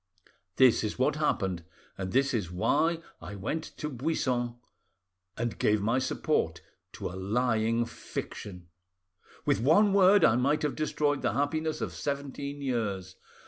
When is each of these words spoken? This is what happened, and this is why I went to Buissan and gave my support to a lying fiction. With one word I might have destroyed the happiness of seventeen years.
This 0.55 0.83
is 0.83 0.97
what 0.97 1.17
happened, 1.17 1.63
and 1.95 2.11
this 2.11 2.33
is 2.33 2.49
why 2.49 3.03
I 3.21 3.35
went 3.35 3.63
to 3.77 3.87
Buissan 3.87 4.55
and 5.37 5.59
gave 5.59 5.79
my 5.79 5.99
support 5.99 6.59
to 6.93 7.07
a 7.09 7.13
lying 7.13 7.85
fiction. 7.85 8.69
With 9.45 9.59
one 9.59 9.93
word 9.93 10.25
I 10.25 10.37
might 10.37 10.63
have 10.63 10.75
destroyed 10.75 11.21
the 11.21 11.33
happiness 11.33 11.81
of 11.81 11.93
seventeen 11.93 12.63
years. 12.63 13.15